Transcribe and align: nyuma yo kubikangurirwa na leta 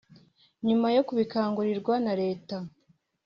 nyuma 0.67 0.87
yo 0.95 1.01
kubikangurirwa 1.07 1.93
na 2.05 2.13
leta 2.21 2.57